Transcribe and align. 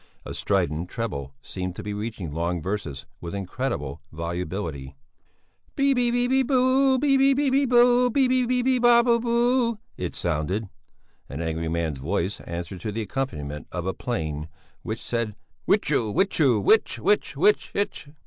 A 0.25 0.33
strident 0.33 0.89
treble 0.89 1.35
seemed 1.43 1.75
to 1.75 1.83
be 1.83 1.93
reciting 1.93 2.33
long 2.33 2.59
verses 2.59 3.05
with 3.19 3.35
incredible 3.35 4.01
volubility. 4.11 4.95
"Babebibobubybäbö 5.77 6.97
Babebibobubybäbö 6.99 8.09
Babebibobubybäbö," 8.09 9.77
it 9.97 10.15
sounded. 10.15 10.69
An 11.29 11.39
angry 11.39 11.67
man's 11.67 11.99
voice 11.99 12.39
answered 12.41 12.81
to 12.81 12.91
the 12.91 13.01
accompaniment 13.03 13.67
of 13.71 13.85
a 13.85 13.93
plane 13.93 14.47
which 14.81 14.99
said 14.99 15.35
hwitcho 15.67 16.11
hwitcho 16.15 16.63
hwitch 16.63 16.95
hwitch 16.99 17.35
hitch 17.39 17.69
hitch. 17.75 18.07